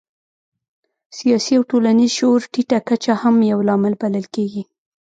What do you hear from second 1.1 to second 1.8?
سیاسي او